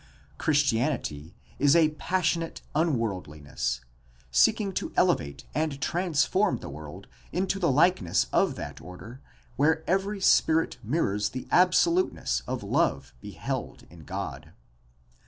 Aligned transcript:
Christianity 0.39 1.35
is 1.59 1.75
a 1.75 1.89
"passionate 1.89 2.63
unworldliness" 2.73 3.81
seeking 4.31 4.73
to 4.73 4.91
elevate 4.97 5.45
and 5.53 5.79
trans 5.79 6.25
form 6.25 6.57
the 6.57 6.71
world 6.71 7.05
into 7.31 7.59
the 7.59 7.71
likeness 7.71 8.25
of 8.33 8.55
that 8.55 8.81
order 8.81 9.21
where 9.57 9.87
every 9.87 10.19
spirit 10.19 10.79
mirrors 10.83 11.29
the 11.29 11.47
absoluteness 11.51 12.41
of 12.47 12.63
love 12.63 13.13
beheld 13.21 13.85
in 13.91 13.99
God. 14.03 14.53